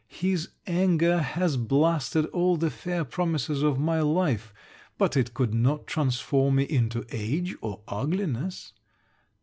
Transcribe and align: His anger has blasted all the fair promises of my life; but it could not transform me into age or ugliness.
His 0.07 0.49
anger 0.65 1.19
has 1.19 1.57
blasted 1.57 2.25
all 2.33 2.57
the 2.57 2.71
fair 2.71 3.05
promises 3.05 3.61
of 3.61 3.77
my 3.79 3.99
life; 4.01 4.51
but 4.97 5.15
it 5.15 5.35
could 5.35 5.53
not 5.53 5.85
transform 5.85 6.55
me 6.55 6.63
into 6.63 7.05
age 7.11 7.55
or 7.61 7.81
ugliness. 7.87 8.73